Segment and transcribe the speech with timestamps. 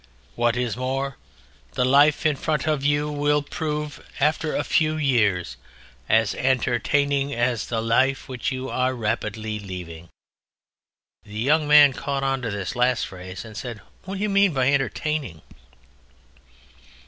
[0.33, 1.17] What is more,
[1.73, 5.57] the life in front of you will prove, after a few years,
[6.09, 10.09] as entertaining as the life which you are rapidly leaving."
[11.23, 14.55] The Young Man caught on to this last phrase, and said, "What do you mean
[14.55, 15.43] by 'entertaining'?"